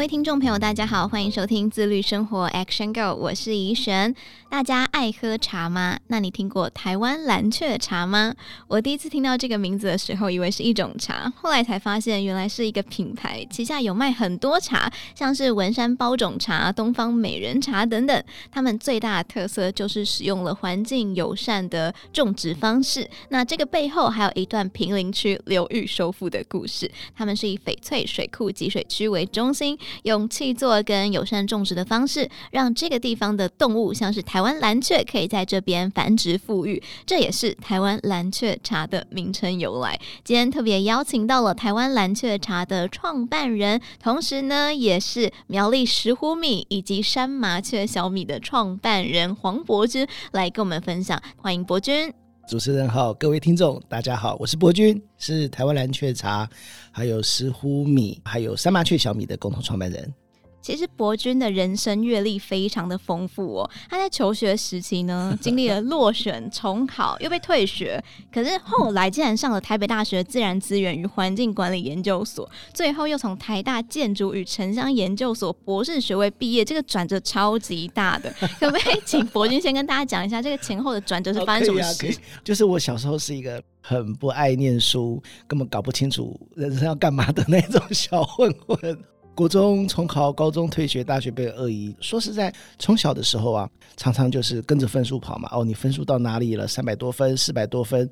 [0.00, 4.14] 各位听众朋友，大家好，欢迎收听自律生活 Action Go，我是怡璇。
[4.48, 5.98] 大家爱喝茶吗？
[6.06, 8.34] 那你听过台湾蓝鹊茶吗？
[8.66, 18.24] 我第一次听到这个名字的时候，以为是一种茶，后来才发现原来是一个品牌，旗下有卖很多茶，像是文山包种茶、东方美人茶等等。
[18.50, 23.06] 他们最大的特色就是使用了环境友善的种植方式。
[23.28, 26.90] 那这个背后还有一段平林区流域收复的故事。
[27.14, 34.40] 他们是以翡翠水库集水区为中心，用气作跟友善种植的方式，让这个地方的动物像是台。
[34.40, 40.00] 湾蓝雀可以在这边繁殖复育，这也是台湾蓝雀茶的名称由来。
[40.24, 51.20] 今天特别邀请到了台湾蓝雀茶的创办人，同时呢，也是苗栗石斛米以及山麻雀小米的创办人黄伯君来跟我们分享。
[51.36, 52.19] 欢迎伯钧。
[52.50, 56.50] 主持人好，各位听众大家好，我是博君，是台湾蓝雀茶、
[56.90, 60.12] 还有石斛米、还有三麻雀小米的共同创办人。
[60.60, 63.70] 其实博君的人生阅历非常的丰富哦。
[63.88, 68.02] 他在求学时期呢， 经历了落选、重考，又被退学，
[68.32, 78.30] 可是后来竟然上了台北大学自然资源与环境管理研究所，最后又从台大建筑与城乡研究所博士学位毕业，这个转折超级大的。
[78.60, 82.14] 可不可以请博君先跟大家讲一下这个前后的转折是发生什么。
[82.44, 88.98] 就是我小时候是一个很不爱念书，根本搞不清楚人生要干嘛的那种小混混。
[89.34, 91.96] 国中重考，高中退学，大学被恶意。
[92.00, 95.48] 说实在，从小的时候啊，常常就是跟着分数跑嘛。
[95.52, 96.68] 哦，你分数到哪里了？
[96.68, 98.10] 三百多分，四百多分，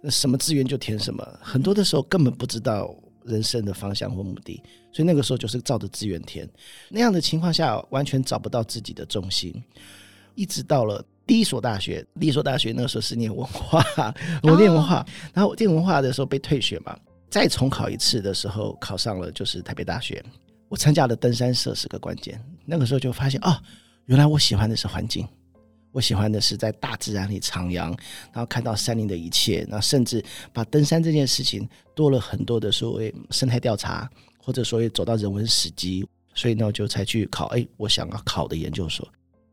[0.00, 1.24] 那什么志愿就填什么。
[1.40, 2.92] 很多的时候根本不知道
[3.24, 6.48] 人生的方向或目的，所以那个时候就是照着志愿填。
[6.88, 9.54] 那样的情况下，完全找不到自己的重心。
[10.34, 13.84] 一直到了第一所大学，第一所大学那个时候是念文化，
[14.42, 16.98] 我念文化，哦、然后我念文化的时候被退学嘛，
[17.30, 20.20] 再重考一次的时候考上了，就是台北大学。
[20.74, 23.56] 我参加了登山社是个关键，那个时候就发现哦，
[24.06, 25.24] 原来我喜欢的是环境，
[25.92, 27.96] 我喜欢的是在大自然里徜徉，
[28.32, 30.20] 然后看到山林的一切，然后甚至
[30.52, 36.04] 把登山这件事情多了很多的所谓生态调查，或者所谓走到人文史迹，
[36.34, 39.08] 所以呢，我就才去考，哎，我想要考的研究所。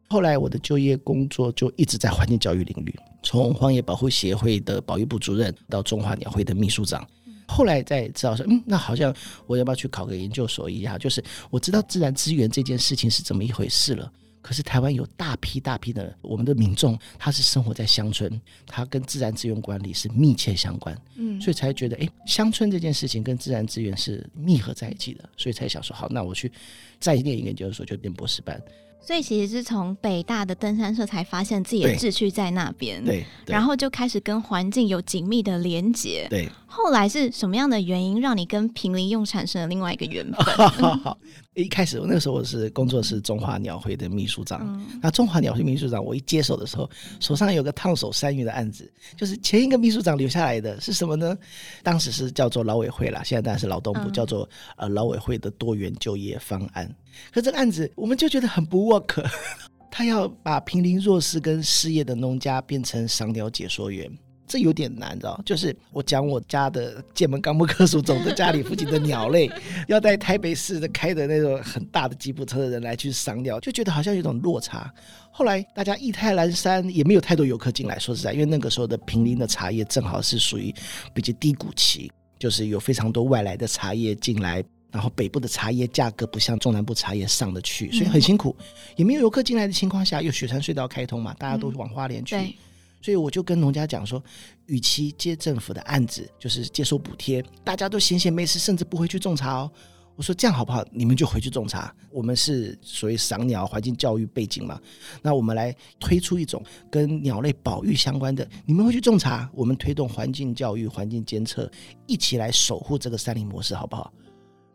[0.09, 7.07] 后来我的就业工作就一直在环境教育领域，从荒野保护协会的保育部主任到中华鸟会的秘书长。
[7.51, 9.13] 后来再知道说，嗯，那好像
[9.45, 10.97] 我要不要去考个研究所一样？
[10.97, 14.11] 就是我知道自然资源这件事情是怎么一回事了。
[14.41, 26.51] 可是台湾有大批大批的我们的民众，他是生活在乡村，他跟自然资源管理是密切相关，嗯，所以才觉得，哎，乡村这件事情跟自然资源是密合在一起的，所以才想说，好，那我去
[26.99, 28.59] 再念一个研究所，就念博士班。
[28.99, 36.49] 所以其实是从北大的登山社才发现自己的志趣在那边，对，对，然后就开始跟环境有紧密的连结，对。
[36.73, 41.15] 后来是什么样的原因让你跟平林又产生了另外一个缘分？
[41.53, 46.89] 一开始我那个时候我是工作是中华鸟会的秘书长，嗯、那中华鸟会秘书长我一接手的时候，
[47.19, 51.37] 手上有个烫手山芋的案子，就是前一个秘书长留下来的是什么呢？
[51.83, 56.89] 当时是叫做劳委会啦，现在当然是劳动部，嗯、叫做呃劳委会的多元就业方案。
[57.33, 59.21] 可这个案子我们就觉得很不 work，
[59.91, 64.09] 他要把平林弱势跟失业的农家变成赏鸟解说员。
[64.51, 65.41] 这有点难，知道？
[65.45, 69.49] 就是我讲我家的剑门纲目科属种的家里附近的鸟类，
[69.87, 74.93] 要带台北市的开的那种很大的吉普车的人来去赏鸟，就觉得好像有种落差。
[75.31, 77.97] 后来大家意泰阑珊，也没有太多游客进来。
[77.97, 80.75] 说实在，因为那个时候的平林的茶叶正好是属于
[81.13, 88.53] 比较低谷期，就是有非常多外来的茶叶进来，然后北部的茶叶价格不像中南部茶叶上得去，所以很辛苦。
[88.97, 92.35] 也没有游客进来的情况下，又雪山隧道开通嘛，大家都往花莲去。
[92.35, 92.53] 嗯
[93.01, 94.23] 所以我就跟农家讲说，
[94.67, 99.71] 与其接政府的案子，就是接受补贴，大家都闲闲没事，甚至不会去种茶哦。
[100.17, 100.85] 我说这样好不好？
[100.91, 101.91] 你们就回去种茶。
[102.11, 104.79] 我们是所谓赏鸟环境教育背景嘛，
[105.21, 106.61] 那我们来推出一种
[106.91, 111.71] 跟鸟类保育相关的，你们回去种茶，我们推动环境教育、环境监测，
[112.05, 114.13] 一起来守护这个山林模式，好不好？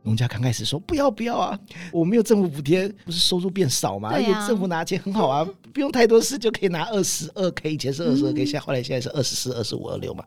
[0.07, 1.59] 农家刚开始说不要不要啊，
[1.93, 4.11] 我没有政府补贴，不是收入变少吗？
[4.13, 10.25] 而且、啊、政府拿钱很好啊， 不用太多事就可以拿二十二 K，以前是二十二 K，现在后来现在是二十四、二十五、二六嘛。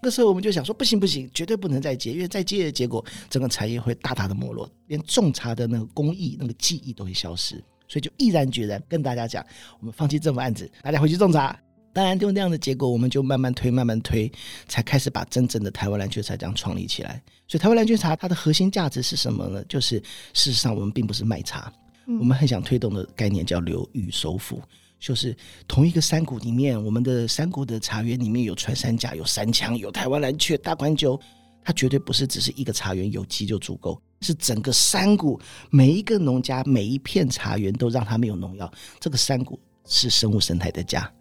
[0.00, 9.44] 那时候我们就想说不行不行，绝对不能再接，因为再接的结果，整个产业会大大的没落，连种茶的那个工艺、那个技艺都会消失，所以就毅然决然跟大家讲，
[9.78, 11.54] 我们放弃政府案子，大家回去种茶。
[11.92, 14.30] 当然，就那样的结果，我们就慢慢推，慢慢推，
[14.66, 17.22] 才开始把真正的台湾蓝鹊茶这样创立起来。
[17.46, 19.62] 所以，台湾蓝鹊茶它的核心价值是什么呢？
[19.68, 19.98] 就是
[20.32, 21.70] 事实上，我们并不是卖茶，
[22.06, 24.62] 嗯、我们很想推动的概念叫流域收复，
[24.98, 25.36] 就是
[25.68, 31.20] 同一个山谷里面，我们的山谷的茶园里面有穿山甲、有山羌、有台湾蓝雀、大款酒，
[31.62, 41.12] 它绝对不是只是一个茶园有机就足够，是整个山谷每一个农家每一片茶园都让它没有农药，这个山谷是生物生态的家。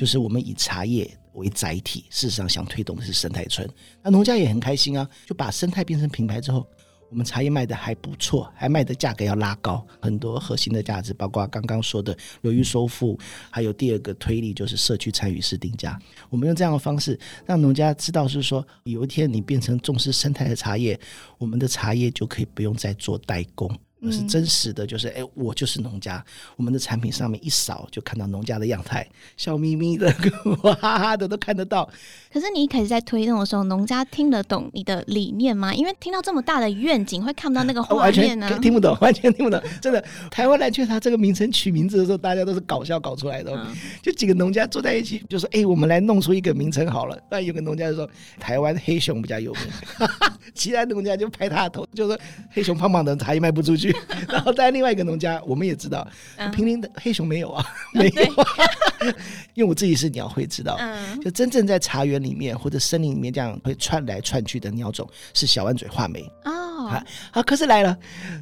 [0.00, 3.68] 就是我们以茶叶为载体，事实上想推动的是生态村。
[4.02, 6.66] 那农家也很开心啊，就把生态变成品牌之后，
[7.10, 13.18] 我们茶叶卖的还不错，还卖的价格要拉高很多核心的价值，包括刚刚说的流域收复，
[13.50, 16.00] 还有第二个推力就是社区参与式定价。
[16.30, 20.98] 我们用这样的方式让农家知道，是说有一天你变成重视生态的茶叶，
[21.36, 23.70] 我们的茶叶就可以不用再做代工。
[24.02, 26.24] 而是真实的，就是哎，我就是农家。
[26.56, 29.06] 我们的产品上面一扫，就看到农家的样态，
[29.36, 30.12] 笑眯眯的，
[30.62, 31.88] 哇哈哈的都看得到。
[32.32, 35.74] 可是你一开始在推动的时候，农家听得懂你的理念吗？
[35.74, 39.60] 因为听到这么大的愿景，会看不到那个 画面呢、啊，听不懂，完全听不懂。
[39.80, 43.52] 真的，台湾蓝鹊茶这个名称取名字的时候，大家都是搞笑搞出来的。
[43.54, 48.08] 嗯、就几个农家坐在一起，就说：“哎，我们来弄出一个名称好了。”那有个农家就说
[48.38, 49.62] ：“台湾黑熊比较有名。
[50.54, 52.18] ”其他农家就拍他的头，就说
[52.50, 53.89] ：“黑熊胖胖的，茶叶卖不出去。”
[54.28, 56.06] 然后在另外一个农家，我们也知道，
[56.36, 57.64] 嗯、坪林的黑熊没有啊，
[57.94, 58.46] 没有、啊。
[59.54, 66.60] 因为我自己是鸟会知道，嗯、就真正在茶园里面或者森林里面这样会窜来窜去的鸟种是小弯嘴画眉哦。
[66.80, 67.96] 好、啊，可是来了，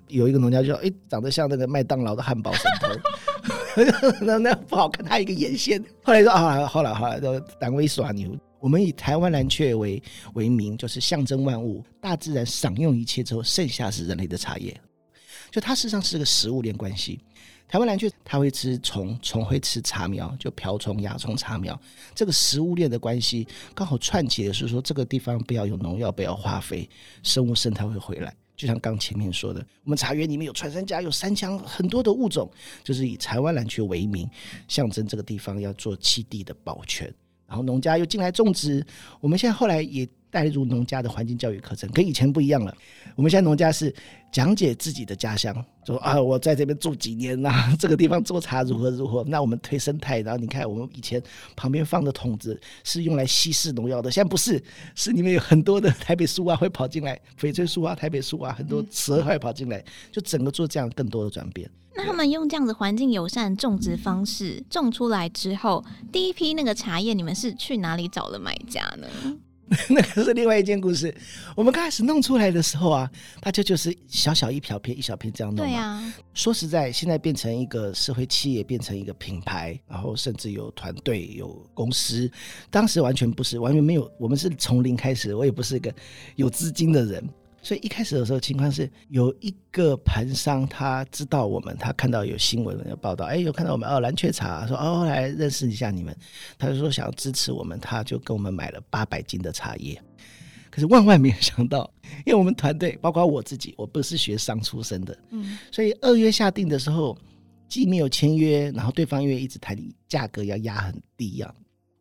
[0.09, 10.03] 有一个农家就说：“哎，长得像那个麦当劳的汉堡神偷， 那那不好看，他一个眼线。”后来说：“啊，好了好了，都单位耍牛。”我们以台湾蓝雀为
[10.35, 14.77] 为名，就是象征万物，大自然享用一切之后，剩下是人类的茶叶。
[15.51, 17.21] 就它事实上是个食物链关系。
[17.69, 21.79] 台湾蓝鹊它会吃虫，虫会吃茶苗，就瓢虫、蚜虫、茶苗。
[22.15, 26.89] 这个食物链的关系刚好串起的是说，这个地方不要有农药，不要化肥，
[27.23, 28.35] 生物生态会回来。
[28.57, 32.51] 就像刚前面说的，我们茶园里面有穿山甲，有山羌，很多的物种，
[32.83, 34.29] 就是以台湾蓝鹊为名，
[34.67, 37.07] 象征这个地方要做栖地的保全。
[37.47, 38.85] 然后农家又进来种植，
[39.21, 42.75] 我们现在后来也带入农家的环境教育课程，跟以前不一样了。
[43.17, 43.95] 我们现在农家是
[44.31, 45.55] 讲解自己的家乡，
[45.85, 49.25] 说啊，我在这边住几年呐、啊， 这个地方做茶如何如何。
[49.25, 51.23] 那我们推生态，然后你看我们以前
[51.57, 54.63] 旁边放的桶子是用来稀释农药的，现在不是，
[54.95, 59.83] 是里面有很多的台北树蛙会跑进来，翡翠树蛙、台北树蛙，很多蛇会跑进来，
[60.13, 61.69] 就整个做这样更多的转变。
[61.97, 69.09] 那他们用这样子环境友善种植方式种出来之后，第一批那个茶叶，你们是去哪里找了买家呢？
[69.91, 71.15] 那个是另外一件故事。
[71.55, 73.11] 我们刚开始弄出来的时候啊，
[73.41, 75.67] 大家就是小小一小片一小片这样弄。
[75.67, 76.03] 对啊。
[76.33, 82.31] 说实在，现在变成一个社会企业，变成一个品牌，然后甚至有团队、有公司。
[82.71, 84.11] 当时完全不是，完全没有。
[84.19, 85.93] 我们是从零开始，我也不是一个
[86.37, 87.29] 有资金的人。
[87.61, 96.17] 所以一开始的时候，情况是有一个盘商，他知道我们，他看到有新闻有报道，哎，有看到我们哦，蓝雀茶，说哦，来认识一下你们，
[96.57, 100.01] 他就说想要支持我们，他就跟我们买了八百斤的茶叶。
[100.71, 101.91] 可是万万没有想到，
[102.25, 107.19] 因为我们团队包括我自己，我不是学商出身的，嗯，所以二月下定的时候，
[107.69, 109.77] 既没有签约，然后对方因为一直谈
[110.07, 111.53] 价格要压很低呀。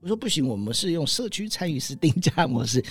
[0.08, 2.82] 我说不行，我们是用社区参与式定价 模式，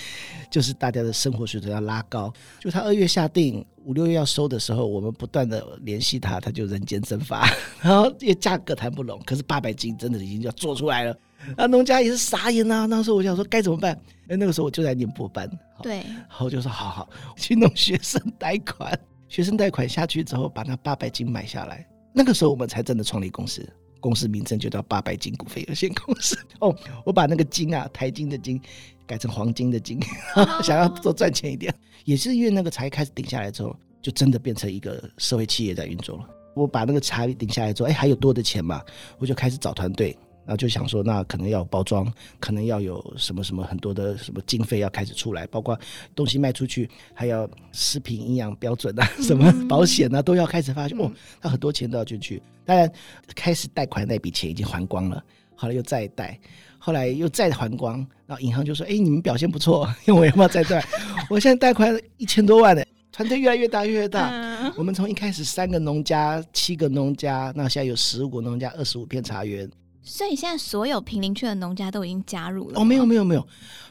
[0.50, 2.30] 就是大家的生活水准要拉高。
[2.60, 7.48] 就他二月下定，五六月要收的时候，我们不断的联系他，他就人间蒸发。
[7.80, 11.18] 然后因为价格谈不拢，可是八百斤真的已经要做出来了，
[11.56, 12.84] 啊，农家也是傻眼啊。
[12.84, 13.98] 那时候我想说该怎么办？
[14.28, 15.50] 哎，那个时候我就在宁波班，
[15.82, 17.08] 对，然后就说好好
[17.38, 18.92] 去弄学生贷款，
[19.26, 21.88] 学生贷款下去之后，把那八百斤买下来。
[22.12, 23.66] 那个时候我们才真的创立公司。
[24.06, 26.38] 公司名称就叫八百金股份有限公司。
[26.60, 26.72] 哦，
[27.04, 28.60] 我把那个金啊，台金的金
[29.04, 29.98] 改成黄金的金，
[30.62, 31.74] 想要多赚钱一点。
[32.04, 36.28] 也是因为那个茶开始顶下来之后，就真的变成一个社会企业在运作了。
[36.54, 38.80] 我把那个茶顶下来之后，哎，还有多的钱嘛，
[39.18, 40.16] 我就开始找团队。
[40.46, 45.78] 然后就想说，那可能要有包装，可能要有什么什么很多的什么经费要开始出来，包括
[46.14, 50.96] 东西卖出去，还要食品营养标准啊， 什么保险啊，都要开始发现。
[50.96, 51.10] 哦，
[51.42, 52.40] 那很多钱都要进去。
[52.64, 52.90] 当然，
[53.34, 55.22] 开始贷款那笔钱已经还光了，
[55.56, 56.38] 后来又再贷，
[56.78, 60.84] 后来又再还光，然后银行就说：“哎，你们表现不错， 因为我要不要再贷？
[61.28, 64.72] 我现在贷款一千多万呢，团队越来越大，越大。
[64.76, 69.68] 我们从一开始三个农家、七个农家，那现在有十五个农家，二十五片茶园。”
[70.06, 72.80] 所以现在所有平林区的农家都已经加入了。
[72.80, 73.46] 哦，没有没有没有，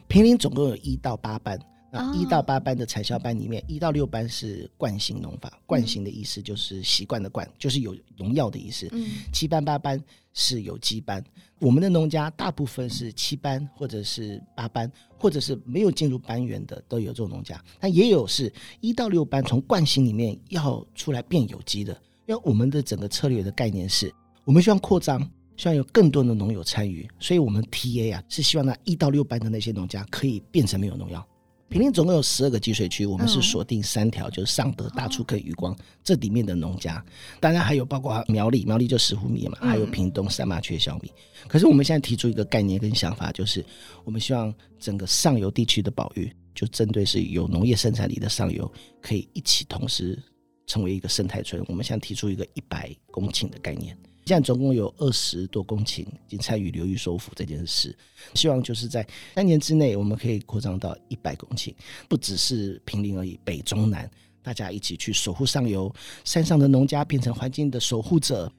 [0.08, 1.60] 平林总共有一到八班，
[1.92, 5.52] 那一到八班的产销班里面，一到六班是惯性农法。
[5.66, 8.88] 惯性的意思就是习惯的惯，就是有农药的意思。
[8.94, 10.02] 嗯，七班八班
[10.34, 11.24] 是有机班。
[11.60, 17.62] 我们的农家大部分是七班或者是八班，或者是没有进入班员的都有这种农家。
[17.80, 21.94] 但也有是一到六班从惯性里面要出来变有机的。
[22.26, 24.12] 因为我们的整个策略的概念是，
[24.44, 25.22] 我们希望扩张，
[25.58, 31.26] 希望有更多的农友参与，所以我们 TA 啊是希望那一到六班的那些农家可以变成没有农药。
[31.68, 37.04] 坪林总共有十二个集水区，我们是锁定三条，嗯、就是尚德、大粗坑、渔光这里面的农家。
[37.40, 41.12] 当然还有包括苗栗，苗栗就石斛米嘛，还有屏东三麻雀小米。
[41.42, 43.66] 嗯、可是我们现在提出一个概念跟想法，就是
[44.04, 48.72] 我们希望整个上游地区的保育，就针对是有农业生产力的上游，
[49.02, 50.22] 可以一起同时
[50.68, 51.64] 成为一个生态村。
[51.68, 53.98] 我们现在提出一个一百公顷的概念。
[54.26, 57.96] 现在总共有二十多公顷已经参与流域收复这件事，
[58.34, 59.06] 希望就是在
[59.36, 61.74] 三年之内，我们可以扩张到一百公顷，
[62.10, 64.10] 不只是平林而已，北中南
[64.42, 68.52] 大家一起去守护上游，山上的农家变成环境的守护者。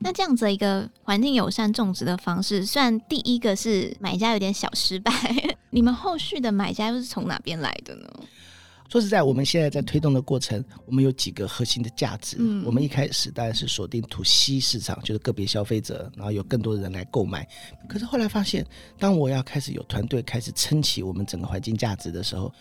[0.00, 5.12] 那这样子一个环境友善种植的方式，虽然第一个是买家有点小失败，
[5.70, 8.08] 你们后续的买家又是从哪边来的呢？
[8.88, 12.36] 说实在，我们现在在推动的过程，我们有几个核心的价值。
[12.38, 17.48] 嗯，我们一开始当然是锁定 to C 市场，就是个别消费者，然后有更多的人来购买。
[17.88, 18.64] 可是后来发现，
[18.98, 22.52] 当我要开始有团队开始撑起我们整个环境价值的时候，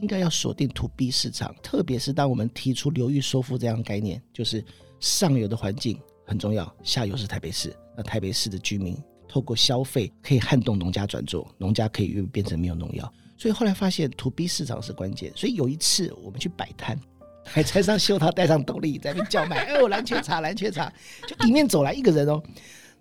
[0.00, 1.54] 应该要锁定 to B 市场。
[1.62, 4.64] 特别是当我们提出流域收复这样的概念，就是
[5.00, 7.76] 上游的环境很重要，下游是台北市。
[7.96, 8.96] 那台北市的居民
[9.28, 13.12] 透过消费可以撼动农家转做，农家可以越变成没有农药。
[13.36, 15.32] 所以后来发现，to B 市场是关键。
[15.36, 16.98] 所以有一次我们去摆摊，
[17.44, 19.58] 还穿上袖套，戴上斗笠，在那边叫卖。
[19.66, 20.92] 哎 呦，蓝鹊茶，蓝鹊茶！
[21.26, 22.42] 就迎面走来一个人哦，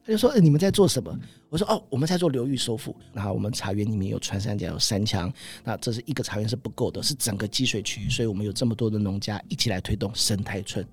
[0.05, 1.17] 他就说：“，你们在做什么？”
[1.49, 2.95] 我说：“哦，我们在做流域收复。
[3.13, 5.31] 然后我们茶园里面有穿山甲，有山羌。
[5.63, 8.09] 那这是一个茶园是不够的，是整个积水区。
[8.09, 10.85] 所以我们有这么多的农家一起来推动生态村。”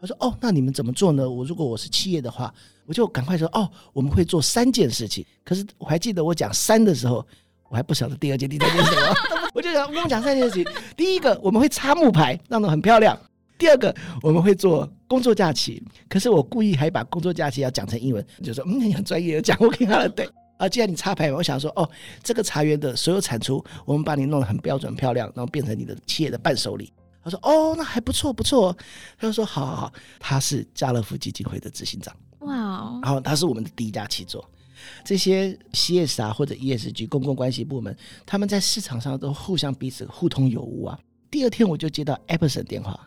[0.00, 1.28] 他说：“哦，那你们怎么做呢？
[1.28, 2.52] 我如果我是企业的话，
[2.86, 5.24] 我就赶快说：哦，我们会做三件事情。
[5.44, 7.24] 可是我还记得我讲三的时候。”
[7.68, 9.14] 我还不晓得第二件、第三件是什么，
[9.54, 10.64] 我就想跟我讲三件事情。
[10.96, 13.16] 第一个，我们会插木牌，让它很漂亮；
[13.58, 15.82] 第二个，我们会做工作假期。
[16.08, 20.08] 可是我故意还把工作假期要讲成英文，就说嗯，你很专业，讲我给他了。
[20.08, 21.88] 对啊，既然你插牌，我想说哦，
[22.22, 26.92] 这个茶园的所有产出，我们把你弄得很标准漂亮，然后变成你的企业的伴手礼。
[27.22, 28.74] 他说哦，那还不错，不错。
[29.18, 34.48] 他就说好好好，他是家乐福基金会的执行长，哇哦，然后他是我们的第一家七座。
[35.04, 40.98] 这些 CS 啊或者 ESG 公共关系部门，他们在市场上都互相彼此互通有无啊。
[41.30, 42.98] 第二天我就接到 Epson 电话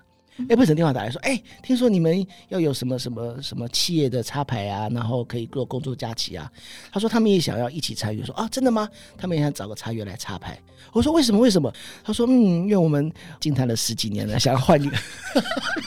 [0.47, 6.51] ，Epson 电话打来说：“哎，听说你们要有什么什么什么企业的插牌啊，然后可以做工作假期啊。”
[6.91, 8.23] 他说他们也想要一起参与。
[8.23, 8.87] 说啊，真的吗？
[9.17, 10.59] 他们也想找个茶园来插牌。
[10.93, 11.39] 我说为什么？
[11.39, 11.71] 为什么？
[12.03, 12.31] 他说嗯，
[12.63, 14.97] 因为我们经谈了十几年了，想要换一个。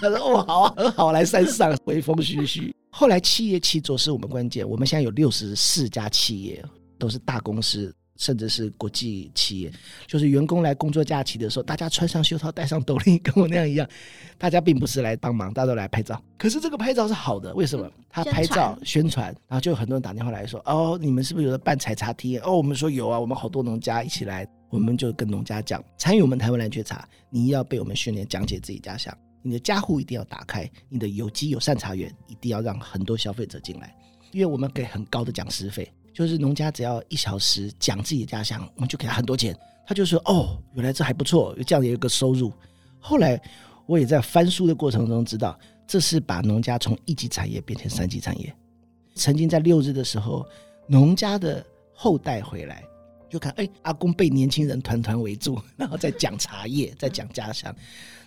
[0.00, 2.74] 他说哦，好啊，很好，来山上微风徐徐。
[2.90, 6.62] 后来企业七座是我们关键，我们现在有六十四家企业，
[6.98, 9.72] 都是大公司，甚至是国际企业。
[10.06, 13.88] 就是员工来工作假期的时候，大家穿上袖套，戴上斗笠，跟我那样一样。
[14.38, 16.22] 大家并不是来帮忙，大家都来拍照。
[16.36, 17.90] 可是这个拍照是好的，为什么？
[18.08, 29.16] 他拍照宣传，然后就有很多人打电话来说：“哦，你们是不是有的办采茶体验？”哦，我们说有啊，我们好多农家一起来，我们就跟农家讲，参与我们台湾蓝雀茶，你要被我们训练讲解自己家乡。
[29.44, 33.96] 你的家户一定要打开，你的有机友善茶园一定要让很多消费者进来，
[34.30, 39.56] 因为我们给很高的讲师费，就是农家只要一小时讲自己的家乡，我们就给他很多钱。
[39.86, 42.52] 他就说：“哦，原来这还不错，这样也有个收入。”
[43.00, 43.40] 后来
[43.86, 48.54] 我也在翻书的过程中知道，这是把农家从一级产业变成三级产业。
[49.14, 50.46] 曾经在六日的时候，
[50.86, 52.82] 农家的后代回来。
[53.28, 57.74] 就看，哎，阿公被年轻人团团围住，然后在讲茶叶，在讲家乡。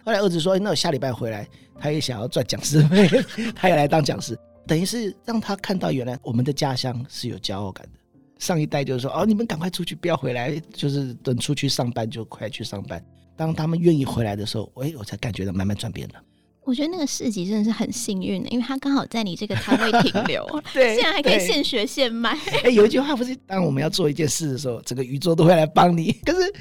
[0.04, 1.48] 后来儿子说，那我下礼拜回来，
[1.80, 3.08] 他也想要赚讲师费，
[3.56, 4.36] 他也来当讲师，
[4.68, 8.00] 等于是让他看到原来我们的家乡是有骄傲感的。
[8.38, 13.04] 上一代就是说，哦，你们赶快出去，不要回来，就是等出去上班就快去上班。
[13.38, 16.16] 当他们愿意回来的时候，哎，我才感觉到慢慢转变了。
[16.64, 20.44] 我觉得那个市集真的是很幸运的，因为他刚好在你这个摊位停留，
[20.74, 22.32] 对，现在还可以现学现卖。
[22.32, 26.12] 哎、欸，有一句话不是，当我们要做一件事的时候，整个宇宙都会来帮你。
[26.26, 26.54] 可是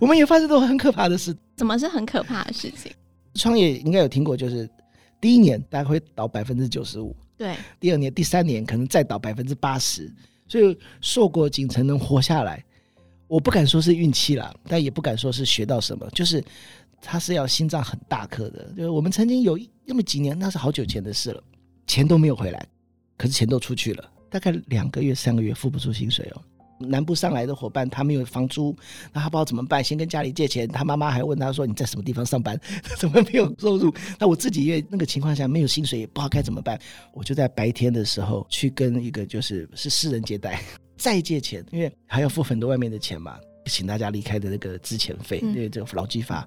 [0.00, 1.34] 我们也发生过很可怕的事。
[1.56, 2.92] 怎么是很可怕的事情？
[3.34, 4.68] 创业应该有听过，就是
[5.20, 10.08] 第一年大概会倒百分之九十五，对，第二年、第三年可能再倒百分之八十，
[10.46, 12.64] 所以硕果仅存能活下来，
[13.26, 16.42] 我不敢说是运气了，但也不敢说是学到什么，就是。
[17.04, 21.42] 他是要心脏很大颗的，就是我们曾经有那么几年，那是好久前的事了，
[21.84, 22.64] 钱都没有回来，
[23.16, 26.42] 可是钱都出去了，大概两个月、三个月付不出薪水哦。
[26.88, 28.76] 南部上来的伙伴，他没有房租，
[29.12, 30.68] 那他不知道怎么办，先跟家里借钱。
[30.68, 32.58] 他妈妈还问他说：“你在什么地方上班？
[32.98, 36.78] 怎么没有收入？”那我自己因为那个情况下没有薪水，也不知道该怎么办。
[37.12, 40.60] 我就在白天的时候去跟一个就是是私人接待
[40.96, 46.46] 再借钱，因为还要付很多外面的钱嘛，请大家离开的那个资遣费，因为这个劳基法。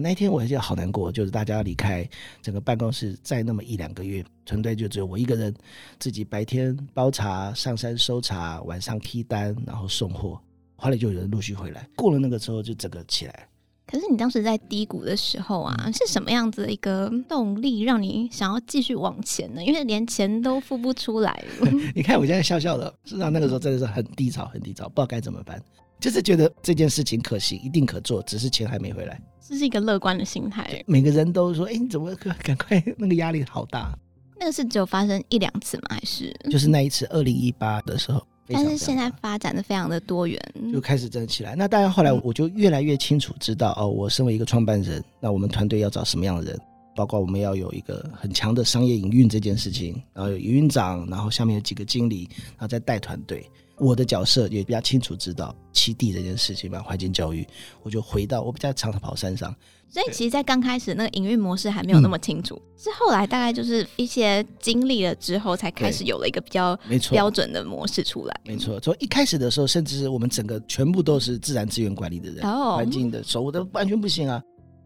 [0.00, 2.08] 那天我还记得好难过，就是大家要离开
[2.40, 5.54] 整个办公室，再那么一两个月，团队就只有我一个人，
[5.98, 10.40] 自己白天包茶、上山收茶，晚上批单，然后送货。
[10.76, 13.48] 后来就有人陆续回来，过了那个时候就整个起来。
[13.84, 19.62] 可是你当时在低谷的时候啊，是什么样子的一个动力让你想要继续往前呢？
[19.62, 21.44] 因为连钱都付不出来。
[21.94, 25.62] 你看我现在笑笑的，事实上那个时候真的是很低潮，很低潮，不知道该怎么办。
[26.02, 29.22] 就是觉得这件事情可行，一定可做，只是钱还没回来。
[29.40, 30.82] 这是一个乐观的心态。
[30.84, 32.82] 每个人都说：“哎，你怎么赶快？
[32.98, 33.96] 那个压力好大。”
[34.36, 35.84] 那个是只有发生一两次吗？
[35.90, 38.20] 还是就是那一次二零一八的时候？
[38.48, 40.42] 但是现在发展的非常的多元，
[40.72, 41.54] 就开始真的起来。
[41.54, 46.60] 那当然，后来我就越来越清楚知道哦，我身为一个创办人，那我们团队要找什么样的人？
[46.96, 52.28] 包括我们要有一个很强的商业营运这件事情，然后有营运长，然后下面有几个经理，
[52.58, 53.48] 然后再带团队。
[53.82, 57.44] 我的角色也比较清楚，知道七地这件事情吧，环境教育，
[57.82, 59.52] 我就回到我比较常常跑山上。
[59.88, 68.40] 所以其实，在刚开始那个营运模式还没有那么清楚，嗯、是后来大概就是一些经历了之后，才开始有了一个比较没错标准的模式出来。
[68.44, 74.40] 没错，从一开始的时候，甚至是我们整个全部都是自然资源管理的人，哦、环境的守护的完全不行啊。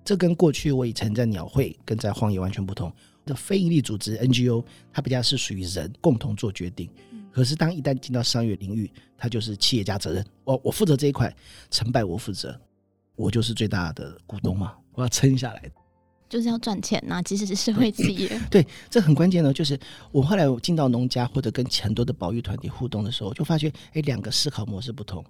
[0.04, 2.90] 这跟过去我以前在鸟会跟在荒野完全不同。
[3.26, 6.88] 这非营利组织 NGO，它比较是属于人共同做决定。
[7.36, 10.24] 可是，当一旦进到商业领域，它就是企业家责任。
[10.42, 11.30] 我我负责这一块，
[11.70, 12.58] 成败我负责，
[13.14, 15.70] 我就是最大的股东嘛，我要撑下来，
[16.30, 17.22] 就是要赚钱呐、啊。
[17.22, 19.52] 即使是社会企业， 对，这很关键的。
[19.52, 19.78] 就是
[20.10, 25.22] 我后来我进到农家或者跟很多的保育团体互动的时候，就发觉，哎，两个思考模式不同。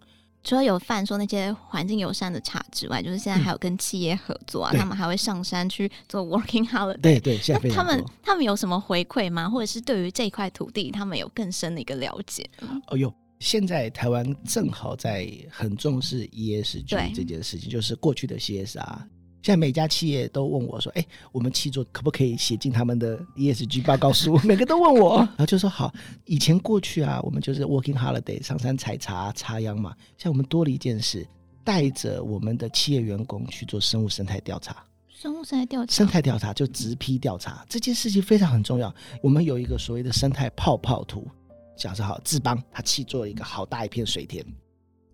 [0.47, 7.01] 除了有贩售那些环境友善的茶之外，就是现在还有跟企业合作啊，嗯、他们还会上山去做 working holiday。
[7.01, 9.51] 对对，现在那他们他们有什么回馈吗？
[9.51, 12.49] 或者是对于这块土地，他们有更深的一个了解？
[12.87, 18.99] 哦哟，现在台湾正好在很重视 ESG 这件事情，就是过去的 CSR。
[19.47, 29.95] 现在每家企业都问我说：“哎，我们七座可不可以写进他们的 ESG 报告书？” 每个都问我，然后就说：“好，以前过去啊，我们就是 working holiday 上山采茶、插秧嘛。
[30.19, 31.25] 像我们多了一件事，
[31.63, 34.85] 带着我们的企业员工去做生物生态调查。
[35.09, 38.93] 生物生态调查，生态调查就直批调查这件事情非常很重要。
[39.23, 41.25] 我们有一个所谓的生态泡泡图，
[41.77, 44.45] 假设好，志邦他去做了一个好大一片水田，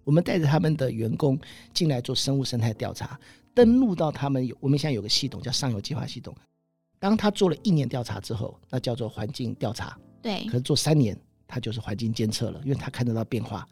[0.04, 1.38] 我们带着他们的员工
[1.74, 3.20] 进来做生物生态调查。”
[3.54, 6.34] 登录到他们有，我们现在有个系统叫上游计划系统。
[6.98, 9.98] 当他做了一年调查之后，那叫做环境调查。
[10.22, 10.44] 对。
[10.46, 13.66] 可是做三年，他就是环境监测了，因为他看得到变化。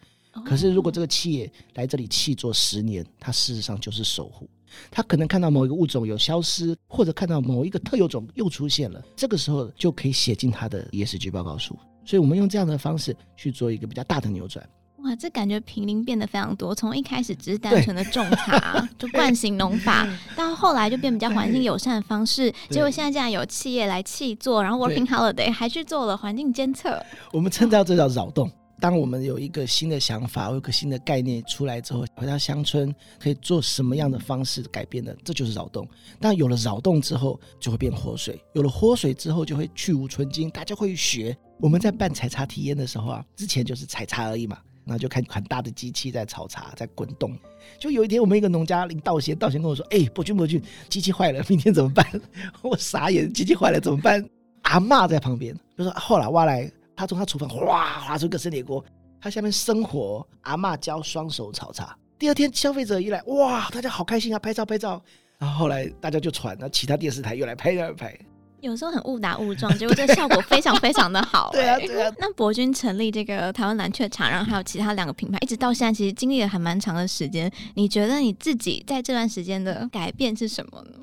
[0.44, 4.48] 可是如果这个企业来这里气做十年，他事实上就是守护。
[4.90, 11.76] 他可能看到某一个物种有消失，或者看到某一个特有种又出现了，这个时候就可以写进他的 ESG 报告书。
[12.04, 14.68] 所以我们用这样的方式去做一个比较大的扭转。
[15.04, 22.50] 哇，这感觉平林变得非常多，从一开始只是单纯的种茶，就惯性农法，到后来就变比较环境友善的方式。
[22.68, 27.02] 对结果现在竟然有企业来契作，然后 Working Holiday 对还去做了环境监测。
[27.32, 28.50] 我们称到这叫扰动。
[28.78, 35.12] 当我们有一个新的想法，有一个新的概念出来之后，回到乡村可以做什么样的方式改变呢？
[35.22, 35.86] 这就是扰动。
[36.18, 38.42] 但有了扰动之后，就会变活水。
[38.54, 41.36] 有了活水之后，就会去芜存菁，大家会学。
[41.58, 44.56] 我们在办采茶体验的时候啊，之前就是采茶而已嘛。
[44.90, 47.32] 然后就看很大的机器在炒茶，在滚动。
[47.78, 52.04] 就有一天，我们一个农家林道贤，道贤跟我说：“哎，伯君伯君，机器坏了，明天怎么办？”
[52.60, 54.28] 我傻眼，机器坏了怎么办？
[54.62, 58.84] 阿嬷在旁边就说：“后来挖来，他从他厨房哗划出个生铁锅，
[59.20, 61.96] 他下面生火，阿嬷教双手炒茶。
[62.18, 65.00] 第二天消费者一来，哇，大家好开心啊，拍照拍照。
[65.38, 68.18] 然后后来大家就传，那其他电视台又来拍又来拍。”
[68.60, 71.56] 有时候很误打误撞， 结果这效果非常非常的好， 欸。
[71.56, 72.12] 对啊，对啊。
[72.18, 77.50] 那博君成立这个台湾蓝鹊茶，然后还有其他两个品牌，一直到现在，其实经历了还蛮长的时间。
[77.74, 80.98] 你觉得你自己在这段时间的改变是什么呢？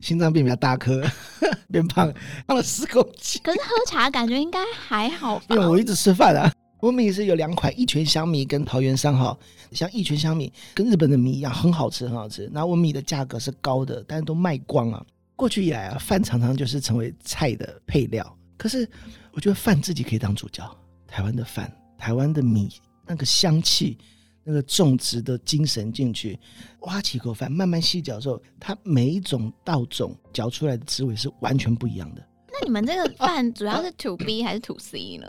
[0.00, 1.00] 心脏病比较大颗，
[1.70, 2.12] 变胖，
[2.46, 3.40] 胖了十公斤。
[3.44, 5.44] 可是喝茶感觉应该还好吧？
[5.50, 6.50] 因为我一直吃饭啊。
[6.80, 9.38] 我米是有两款，一泉香米跟桃园三号。
[9.70, 12.50] 像一泉香米跟日本的米一样，很好吃，很好吃。
[12.52, 15.06] 那我米的价格是高的，但是都卖光了。
[15.42, 18.38] 过去以来啊，饭常常就是成为菜的配料。
[18.56, 18.88] 可是
[19.32, 20.64] 我觉得饭自己可以当主角。
[21.08, 22.68] 台湾的饭，台湾的米，
[23.08, 23.98] 那个香气，
[24.44, 26.38] 那个种植的精神进去，
[26.82, 32.24] 挖起口饭，慢慢细嚼的时候，它每一种稻种嚼出来的滋味是完全不一样的。
[32.52, 35.26] 那你们这个饭主要是 to B 还是 to C 呢？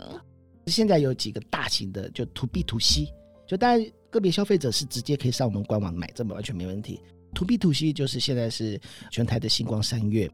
[0.68, 3.08] 现在有几个大型的，就 to B to C。
[3.48, 7.00] 就当然个别消费者是直接可以上我们官网买，这么完全没问题。
[7.34, 10.30] To B to C 就是现在是全台的星光三月，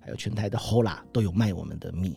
[0.00, 2.16] 还有全台的 Hola 都有卖我们的米。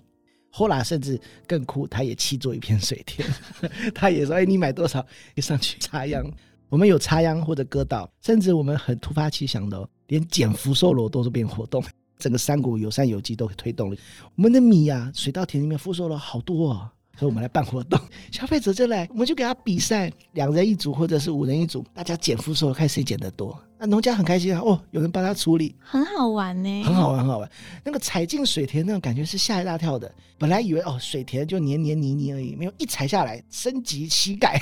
[0.51, 3.27] Hola 甚至更酷，他也弃作一片水田，
[3.93, 6.31] 他也说：“哎，你买多少，你上去插秧。”
[6.69, 11.83] 我们有插秧或者割稻，甚至我们很突发奇想的，连捡福寿螺都是变活动，
[12.17, 13.97] 整个山谷友善有机都推动了。
[14.35, 17.99] 我们的米呀、水稻田里面福寿螺好多啊、所以我们来办活动，
[18.31, 23.57] 消费者就来，我们就给他比赛，两人一组或者是五人一组，大家捡福寿，看谁捡得多。
[23.79, 27.49] 那农家很开心啊，哦，有人帮他处理，很好玩呢，很好玩，很好玩。
[27.83, 34.59] 那个踩进水田那种感觉是吓一大跳的，本来以为哦，水田就黏黏泥泥而已，没有一踩下来，升级膝盖。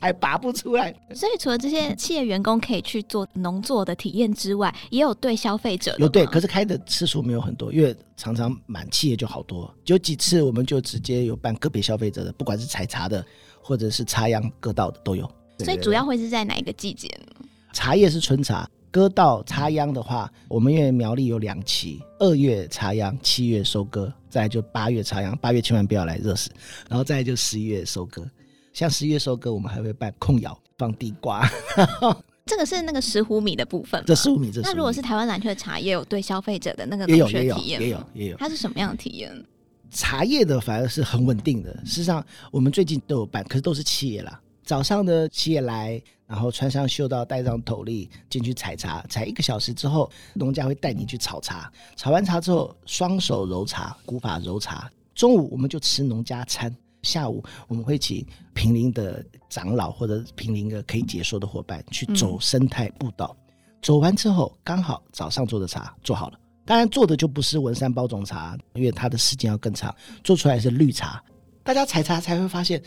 [0.00, 13.24] 还拔不出来，所以除了这些企业员工可以去做农作的体验之外，也有对消费者有对，可是开的次数没有很多，因为常常满企业就好多，有几次我们就直接有办个别消费者的，不管是采茶的
[13.62, 15.30] 或者是插秧割稻的都有。
[15.58, 17.46] 所以主要会是在哪一个季节呢？
[17.74, 26.50] 茶叶是春茶，割稻插秧的话，我们因为苗栗有两期，二月插秧，七月收割，再来就八月插秧，八月千万不要来热死，
[26.88, 28.26] 然后再来就十一月收割。
[28.72, 31.48] 像十月收割，我们还会办控窑放地瓜。
[32.46, 34.02] 这个是那个石斛米的部分。
[34.06, 38.36] 这石斛米，这那如果是台湾蓝雀茶，也有对消费者的那个农学体验，也有也有也有。
[38.36, 39.44] 它是什么样的体验？
[39.90, 41.72] 茶叶的反而是很稳定的。
[41.84, 44.40] 事实上，我们最近都有办，可是都是企业啦。
[44.64, 51.70] 早上的企业来，然后穿上袖套，戴上斗笠进去采茶，采一个小时之后，农家会带你去炒茶。
[51.96, 54.90] 炒完茶之后，双手揉茶，古法揉茶。
[55.14, 56.74] 中午我们就吃农家餐。
[57.02, 71.22] 下午我们会请平林的长老或者平林的可以解说的伙伴去走生态步道，嗯、走完之后刚好早上做的茶做好了，当然做的就不是文山包种茶，因为它的时间要更长，做出来是绿茶。
[71.62, 72.82] 大家采茶才会发现，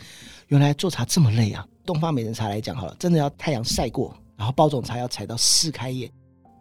[0.48, 1.66] 原来做茶这么累啊！
[1.86, 6.10] 东方美人茶来讲好了，真的要太阳晒过，然后包种茶要采到四开叶。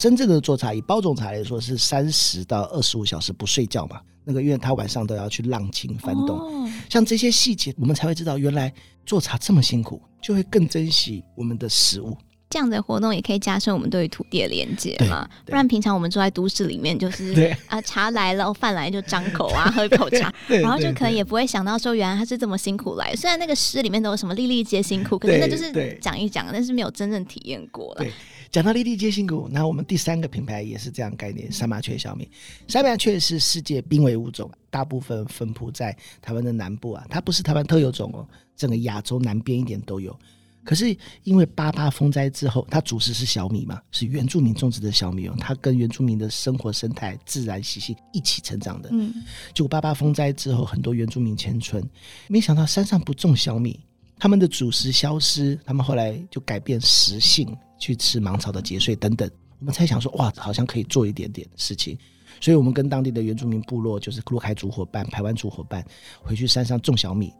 [0.03, 4.01] 真正的做茶，以包种茶来说是三十到二十五小时不睡觉嘛。
[4.25, 8.73] 那个因为他晚上都要去浪琴翻动，哦、像这些细节，我们才会知道原来
[9.05, 12.17] 做茶这么辛苦，就会更珍惜我们的食物。
[12.53, 15.27] 这样的活动也可以加深我们对于土地的连接嘛。
[15.43, 23.15] 不然平常我们住在都市里面，就是对啊，茶来了，饭来就张口啊， 喝一口茶，然后就可能也不会想到说原来他是这么辛苦来。
[23.15, 28.05] 虽然那个诗里面都有什么粒粒皆辛苦，可是那就是讲一讲，但是没有真正体验过了。
[28.51, 32.29] 讲到粒粒皆辛苦，那我们第三个品牌也是这样概念，三麻雀小米。
[32.67, 40.15] 山麻雀是世界濒危物种，大部分分布在台湾的南部啊，它不是台湾特有种哦，整个亚洲南边一点都有。
[40.63, 48.89] 可是因为八八风灾之后，它主食是小米嘛，是原住民种植的小米哦，它跟原住民的生活生态、自然习性一起成长的。
[48.91, 49.13] 嗯，
[49.53, 51.83] 就八八风灾之后，很多原住民迁村，
[52.27, 53.79] 没想到山上不种小米，
[54.17, 57.55] 他们的主食消失，他们后来就改变食性。
[57.79, 61.97] 去吃芒草的节穗等等，我们猜想说哇，好像可以做一点点事情，
[62.39, 65.83] 所以我们跟当地的原住民部落，就是陆海族伙伴、排湾族伙伴，
[66.21, 67.33] 回去山上种小米。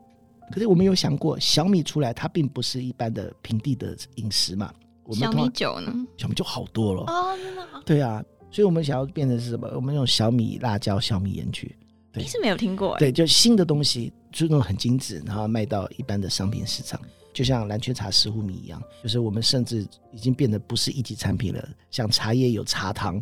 [0.52, 4.74] 可是我们有想过，小米出来它并不是一般的平地的饮食嘛。
[5.04, 5.94] 我们小米酒呢？
[6.18, 7.68] 小米酒好多了哦，真的。
[7.86, 9.70] 对啊，所以我们想要变成是什么？
[9.76, 11.70] 我们用小米辣椒、小米盐焗。
[12.16, 12.98] 你是没有听过？
[13.00, 17.00] 对，就新的东西，就那种很精致，然后卖到一般的商品市场。
[17.34, 21.68] 就像蓝圈茶石斛米一样，就是我们甚至已经变得不是一级产品了。
[21.90, 23.20] 像茶叶有茶汤，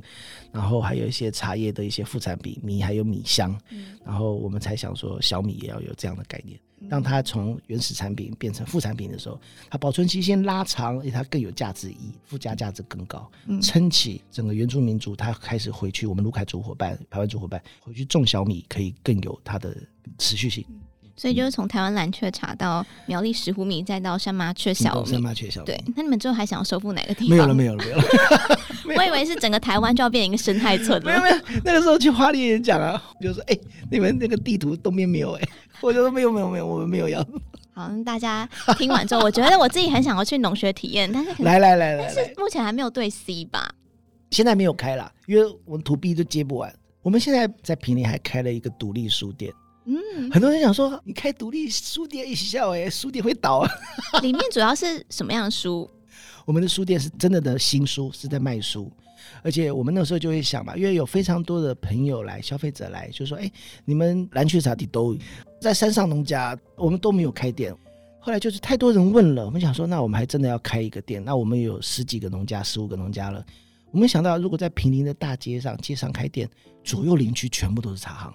[0.51, 3.57] 然后还有一些茶叶的一些副产品，米还有米香。
[3.69, 9.39] 嗯、然后我们才想说，小米也要有这样的概念，让它从原始产品变成副产品的时候，
[9.69, 13.29] 它保存期限拉长，而且它更有价值意义，附加价值更高，
[13.61, 19.75] 撑起整个原住民族，他开始回去，我们卢凯族伙伴、台湾族伙伴回去种小米，可以更有它的
[20.17, 20.65] 持续性。
[21.21, 25.11] 所以就是从台湾蓝雀茶到苗栗石斛米，再到山麻雀小米。
[25.11, 25.67] 山麻雀小米。
[25.67, 27.29] 对，那你们最后还想要收复哪个地方？
[27.29, 28.03] 没有了，没有了，没有了。
[28.97, 31.05] 我以为是整个台湾就要变成一个生态村了。
[31.05, 35.49] 没有没有，那个时候去花莲演讲啊，就说哎、欸，你们那个地图东边没有哎、欸，
[35.81, 37.23] 我就说没有没有没有，我们没有要。
[37.75, 43.69] 好，那大家听完之后，我觉得我自己很想要去农学体验，但是来来来来，但是目前还没有对 C 吧？
[44.31, 46.73] 现在没有开了，因为我们 To B 都接不完。
[47.03, 49.53] 我们现在在平林还开了一个独立书店。
[49.85, 53.69] 嗯，很多人想说，你开独立书店一笑哎，书店会倒啊。
[54.21, 55.89] 里面主要是什么样的书？
[56.45, 58.91] 我们的书店是真的的新书，是在卖书，
[59.43, 63.51] 而且我们那时候就会想嘛，因为有非常多的朋友来，消费者来，就说哎，
[63.85, 65.17] 你们蓝鹊茶地都
[65.59, 67.75] 在山上农家，我们都没有开店。
[68.19, 71.23] 后来就是太多人问了，我们想说，那我们还真的要开一个店。
[71.25, 73.43] 那我们有十几个农家，十五个农家了。
[73.89, 76.47] 我们想到，如果在平林的大街上，街上开店，
[76.83, 78.33] 左右邻居全部都是茶行。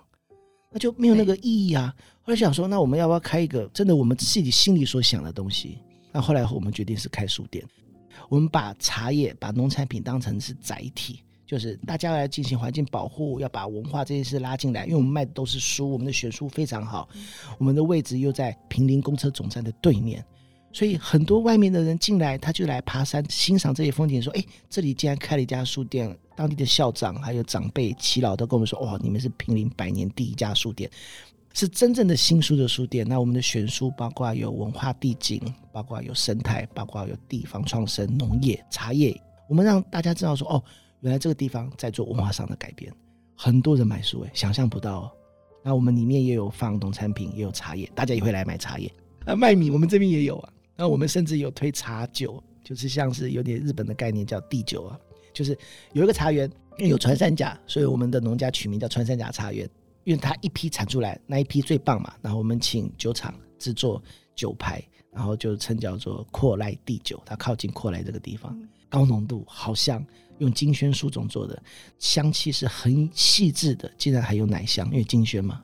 [0.70, 1.94] 那就没有那个意义啊！
[2.22, 5.78] 后来想说，那我们要不要开一个真的我们自己心里所想的东西？
[6.12, 7.64] 那后来我们决定是开书店，
[8.28, 14.84] 我们把茶叶、把农产品当成是载体，就是大家要来进行环境保护，要把文化这件事拉进来。
[14.84, 17.08] 因为我们卖的都是书，我们的选书非常好，
[17.58, 20.24] 我们的位置又在平林公车总站的对面。
[20.72, 24.20] 所以很多外面的人进来，他就来爬山欣赏这些风景。
[24.20, 30.90] 说：“哎，这里竟然开了一家书店，当地的校长还有长辈耆老都跟我们说：‘哇，你们是平林百年第一家书店，
[31.54, 35.40] 是真正的新书的书店。’那我们的选书包括有文化地景，
[35.72, 39.18] 包括有生态，包括有地方创生、农业、茶叶。
[39.48, 40.62] 我们让大家知道说：哦，
[41.00, 42.92] 原来这个地方在做文化上的改变。
[43.34, 45.10] 很多人买书，哎，想象不到哦。
[45.64, 48.92] 那我们里面也有放农产品，也有茶叶，大家也会来买茶叶。
[49.24, 54.98] 啊，卖米，我们这边也有啊。”那我们甚至有推茶酒，就是像是有点日本的概念叫地酒啊，
[55.32, 55.56] 就是
[55.92, 59.68] 有一个茶园，因为有穿山甲，所以我们的农家取名叫穿山甲茶园，
[60.04, 64.02] 因为它一批产出来那一批最棒嘛，然后我们请酒厂制作
[64.34, 68.54] 酒牌，然后就称叫做阔濑地酒，它靠近阔濑这个地方，
[68.90, 70.04] 高浓度，好香，
[70.38, 71.62] 用金萱树种做的，
[71.98, 75.62] 香气是很细致的，竟然还有奶香，因为金萱嘛，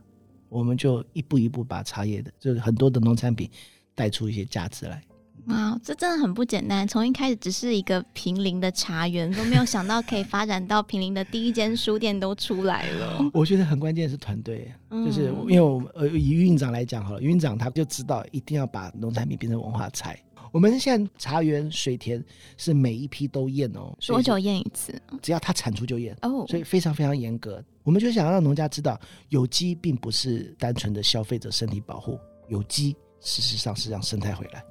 [0.48, 3.50] 我们就一步一步把茶叶的，就是很多的农产品。
[3.94, 5.02] 带出一些价值来，
[5.46, 6.86] 哇，这真的很不简单。
[6.86, 13.30] 从一开始只是一个平林的茶园，都没有想到可以发展到平林的第一间书店都出来了。
[13.34, 20.18] 我觉得很关键是团队，就是因为我们呃以余院长来讲好了，余院长他就知道一定要把农产品变成文化财。
[20.52, 22.22] 我们现在茶园水田
[22.58, 24.94] 是每一批都验哦，多久验一次？
[25.22, 27.64] 只要它产出就验哦，所以非常非常严格。
[27.82, 29.00] 我们就想要让农家知道，
[29.30, 32.94] 有机并不是单纯的消费者身体保护，有机。
[33.22, 34.64] 事实上是让生态回来。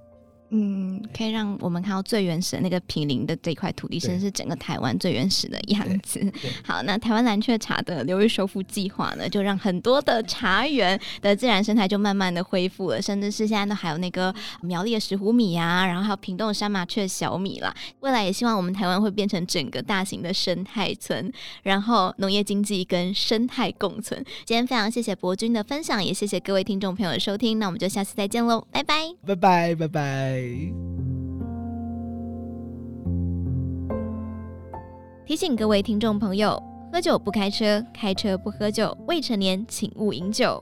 [0.53, 6.21] 嗯，可以让我们看到最原始的那个平林的这块土地，甚至是整个台湾最原始的样子。
[6.61, 17.73] 好，那台湾蓝雀茶的流域修复计划呢，就让很多的茶园的自然生态就慢慢的恢复了，甚至是现在都还有那个苗栗的石斛米啊，然后还有屏东的山麻雀小米啦。
[18.01, 21.31] 未来也希望我们台湾会变成整个大型的生态村，
[21.63, 24.21] 然后农业经济跟生态共存。
[24.45, 30.40] 今天非常谢谢伯君的分享，也谢谢各位听众朋友的收听，那我们就下次再见喽，拜拜，拜拜，拜拜。
[35.25, 40.61] 提醒各位听众朋友：喝酒不开车，开车不喝酒，未成年请勿饮酒。